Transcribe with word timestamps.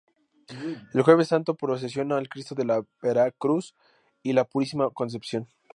El 0.95 1.03
Jueves 1.03 1.27
Santo 1.27 1.53
procesiona 1.53 2.17
el 2.17 2.27
Cristo 2.27 2.55
de 2.55 2.65
la 2.65 2.81
Vera-Cruz 3.03 3.75
y 4.23 4.33
la 4.33 4.45
Purísima 4.45 4.89
Concepción. 4.89 5.47